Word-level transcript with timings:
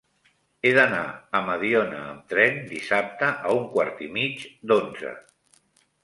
He 0.67 0.69
d'anar 0.75 1.01
a 1.39 1.41
Mediona 1.49 1.99
amb 2.13 2.23
tren 2.33 2.57
dissabte 2.71 3.29
a 3.49 3.51
un 3.59 3.67
quart 3.75 4.01
i 4.07 4.09
mig 4.17 4.41
d'onze. 4.73 5.13